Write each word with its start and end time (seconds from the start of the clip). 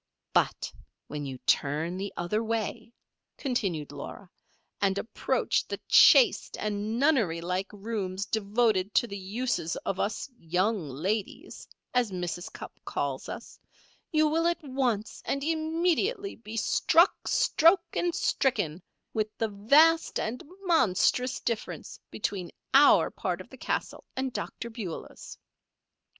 "But 0.33 0.73
when 1.09 1.27
you 1.27 1.37
turn 1.45 1.95
the 1.97 2.11
other 2.17 2.43
way," 2.43 2.91
continued 3.37 3.91
Laura, 3.91 4.31
"and 4.81 4.97
approach 4.97 5.67
the 5.67 5.79
chaste 5.87 6.57
and 6.59 6.97
nunnery 6.97 7.39
like 7.39 7.71
rooms 7.71 8.25
devoted 8.25 8.95
to 8.95 9.05
the 9.05 9.19
uses 9.19 9.75
of 9.85 9.99
'us 9.99 10.27
young 10.39 10.89
ladies,' 10.89 11.67
as 11.93 12.09
Mrs. 12.09 12.51
Cupp 12.51 12.79
calls 12.83 13.29
us, 13.29 13.59
you 14.11 14.27
will 14.27 14.47
at 14.47 14.63
once 14.63 15.21
and 15.23 15.43
immediately 15.43 16.35
be 16.35 16.57
struck, 16.57 17.27
stroke, 17.27 17.83
and 17.95 18.15
stricken 18.15 18.81
with 19.13 19.27
the 19.37 19.49
vast 19.49 20.19
and 20.19 20.43
monstrous 20.63 21.39
difference 21.39 21.99
between 22.09 22.49
our 22.73 23.11
part 23.11 23.39
of 23.39 23.49
the 23.51 23.55
castle 23.57 24.03
and 24.15 24.33
Dr. 24.33 24.71
Beulah's. 24.71 25.37